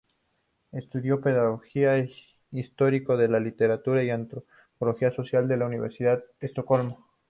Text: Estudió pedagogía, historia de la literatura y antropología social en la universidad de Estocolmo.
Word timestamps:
Estudió 0.71 1.21
pedagogía, 1.21 1.95
historia 2.49 3.03
de 3.15 3.27
la 3.27 3.39
literatura 3.39 4.03
y 4.03 4.09
antropología 4.09 5.11
social 5.11 5.43
en 5.51 5.59
la 5.59 5.67
universidad 5.67 6.23
de 6.39 6.47
Estocolmo. 6.47 7.07